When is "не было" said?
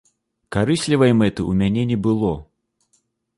1.93-2.33